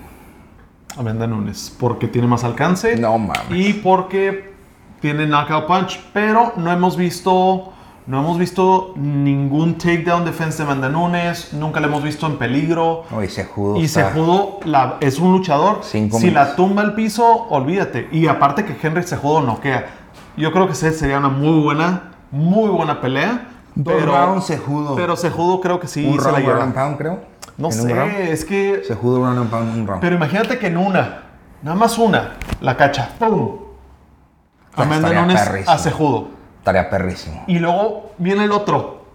Amanda 0.98 1.27
Nunes. 1.27 1.75
Porque 1.77 2.08
tiene 2.08 2.27
más 2.27 2.46
alcance. 2.46 2.96
No 2.96 3.17
mames. 3.17 3.44
Y 3.51 3.74
porque 3.74 4.53
tiene 5.01 5.27
knockout 5.27 5.67
punch. 5.67 6.00
Pero 6.13 6.53
no 6.55 6.72
hemos 6.72 6.96
visto. 6.96 7.74
No 8.08 8.20
hemos 8.20 8.38
visto 8.38 8.94
ningún 8.96 9.80
takedown 9.80 10.26
defense 10.26 10.58
de 10.58 10.64
Amanda 10.64 10.90
Nunes. 10.90 11.54
Nunca 11.54 11.80
la 11.80 11.88
hemos 11.88 12.04
visto 12.04 12.28
en 12.28 12.38
peligro. 12.38 13.04
Sejudo. 13.28 13.78
Y 13.78 13.86
está- 13.86 14.10
Sejudo 14.10 14.60
la, 14.66 14.98
es 15.00 15.18
un 15.18 15.32
luchador. 15.32 15.80
Cinco 15.82 16.20
si 16.20 16.28
minutos. 16.28 16.48
la 16.50 16.56
tumba 16.56 16.82
al 16.84 16.94
piso, 16.94 17.26
olvídate. 17.50 18.08
Y 18.12 18.28
aparte 18.28 18.64
que 18.64 18.76
Henry 18.86 19.02
Sejudo 19.04 19.42
noquea. 19.42 19.88
Yo 20.38 20.52
creo 20.52 20.68
que 20.68 20.76
sería 20.76 21.18
una 21.18 21.30
muy 21.30 21.64
buena, 21.64 22.12
muy 22.30 22.70
buena 22.70 23.02
pelea. 23.02 23.48
Dos 23.74 23.94
pero, 23.98 24.12
rounds, 24.16 24.46
Sejudo. 24.46 24.96
Pero 24.96 25.16
Sejudo 25.16 25.60
creo 25.62 25.80
que 25.80 25.88
sí 25.88 26.06
un 26.06 26.20
se 26.20 26.26
la 26.26 26.32
round, 26.34 26.46
lleva. 26.46 26.64
and 26.64 26.74
pound, 26.76 26.98
creo. 26.98 27.20
No 27.58 27.70
¿En 27.72 27.80
un 27.82 27.90
round? 27.90 28.12
sé, 28.12 28.32
es 28.34 28.46
que. 28.46 28.84
Sejudo, 28.88 29.22
ground 29.22 29.40
and 29.40 29.50
pound, 29.50 29.78
un 29.80 29.88
round. 29.88 30.02
Pero 30.02 30.16
imagínate 30.16 30.60
que 30.60 30.68
en 30.68 30.78
una, 30.78 31.24
nada 31.64 31.76
más 31.76 31.98
una, 31.98 32.34
la 32.62 32.78
cacha. 32.78 33.10
¡Pum! 33.18 33.58
Amanda 34.76 35.12
Nunes 35.14 35.42
perrísimo. 35.42 35.72
a 35.74 35.78
Estaría 36.65 36.89
perrísimo. 36.89 37.43
Y 37.45 37.60
luego 37.60 38.13
viene 38.17 38.45
el 38.45 38.51
otro. 38.51 39.05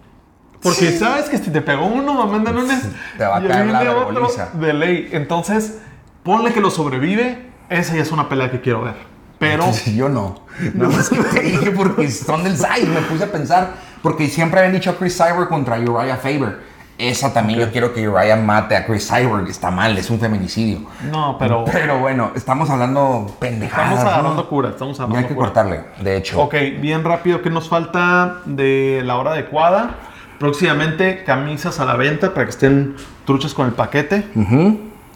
Porque 0.62 0.92
sabes 0.96 1.28
que 1.28 1.36
si 1.36 1.50
te 1.50 1.60
pegó 1.60 1.86
uno, 1.86 2.22
Amanda 2.22 2.52
Nunes, 2.52 2.80
Te 3.18 3.24
va 3.24 3.38
a 3.38 3.42
caer 3.42 3.66
la 3.66 3.82
vergüenza. 3.82 4.50
de 4.52 4.72
ley. 4.72 5.08
Entonces, 5.10 5.78
ponle 6.22 6.52
que 6.52 6.60
lo 6.60 6.70
sobrevive. 6.70 7.50
Esa 7.68 7.96
ya 7.96 8.02
es 8.02 8.12
una 8.12 8.28
pelea 8.28 8.52
que 8.52 8.60
quiero 8.60 8.82
ver. 8.82 8.94
Pero 9.40 9.64
Yo 9.96 10.08
no. 10.08 10.44
Nada 10.74 10.94
más 10.96 11.08
que 11.10 11.16
te 11.16 11.40
dije 11.40 11.72
porque 11.72 12.08
son 12.12 12.44
del 12.44 12.56
size. 12.56 12.86
Me 12.86 13.00
puse 13.02 13.24
a 13.24 13.32
pensar. 13.32 13.70
Porque 14.00 14.28
siempre 14.28 14.60
habían 14.60 14.74
dicho 14.74 14.96
Chris 14.96 15.16
Cyborg 15.16 15.48
contra 15.48 15.76
Uriah 15.76 16.18
Faber. 16.18 16.60
Esa 17.00 17.32
también 17.32 17.58
yo 17.60 17.70
quiero 17.72 17.94
que 17.94 18.06
Uriah 18.08 18.36
mate 18.36 18.76
a 18.76 18.84
Chris 18.86 19.08
Cyborg. 19.08 19.48
Está 19.48 19.70
mal, 19.70 19.96
es 19.96 20.10
un 20.10 20.20
feminicidio. 20.20 20.80
no, 21.10 21.36
pero 21.38 21.64
Pero 21.64 21.98
bueno, 21.98 22.32
estamos 22.34 22.68
hablando 22.70 23.26
pendejadas. 23.38 23.86
estamos 23.92 24.04
¿no? 24.04 24.10
agarrando 24.10 24.48
cura. 24.48 24.68
Estamos 24.70 25.00
agarrando 25.00 25.18
hay 25.18 25.24
que 25.24 25.34
cura. 25.34 25.46
cortarle, 25.48 25.84
de 26.00 26.16
hecho. 26.16 26.40
Ok, 26.40 26.54
bien 26.80 27.02
rápido, 27.04 27.40
¿qué 27.42 27.48
nos 27.50 27.68
falta 27.68 28.36
de 28.44 29.02
la 29.04 29.16
hora 29.16 29.32
adecuada? 29.32 29.94
Próximamente 30.38 31.24
camisas 31.24 31.80
a 31.80 31.84
la 31.84 31.96
venta 31.96 32.32
para 32.34 32.44
que 32.46 32.50
estén 32.50 32.96
truchas 33.26 33.54
con 33.54 33.66
el 33.66 33.72
paquete. 33.72 34.26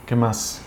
¿Qué 0.07 0.17
más? 0.17 0.61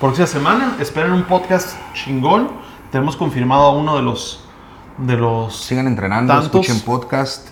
Próxima 0.00 0.26
semana, 0.26 0.76
esperen 0.80 1.12
un 1.12 1.24
podcast 1.24 1.76
chingón. 1.92 2.48
Tenemos 2.90 3.16
confirmado 3.16 3.62
a 3.62 3.70
uno 3.72 3.96
de 3.96 4.02
los 4.02 4.44
de 4.96 5.16
los 5.16 5.56
Sigan 5.56 5.86
entrenando, 5.86 6.32
Tantos. 6.32 6.46
escuchen 6.66 6.80
podcast, 6.84 7.48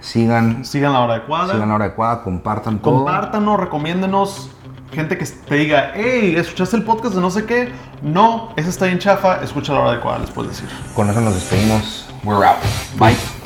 sigan, 0.00 0.64
sigan 0.64 0.92
la 0.92 1.00
hora 1.00 1.14
adecuada. 1.14 1.52
sigan 1.52 1.68
la 1.68 1.74
hora 1.74 1.84
adecuada, 1.86 2.22
compartan 2.22 2.78
todo. 2.78 2.96
Compártanos, 2.96 3.60
recomiéndenos. 3.60 4.50
Gente 4.92 5.18
que 5.18 5.26
te 5.26 5.54
diga, 5.54 5.92
hey, 5.94 6.34
¿escuchaste 6.36 6.76
el 6.76 6.82
podcast 6.82 7.14
de 7.14 7.20
no 7.20 7.30
sé 7.30 7.44
qué? 7.44 7.72
No, 8.02 8.54
ese 8.56 8.70
está 8.70 8.86
bien 8.86 8.98
chafa, 8.98 9.42
escucha 9.42 9.74
la 9.74 9.80
hora 9.80 9.90
adecuada, 9.90 10.18
les 10.20 10.30
puedo 10.30 10.48
decir. 10.48 10.68
Con 10.94 11.10
eso 11.10 11.20
nos 11.20 11.34
despedimos. 11.34 12.08
We're 12.24 12.44
out. 12.44 12.56
Bye. 12.98 13.37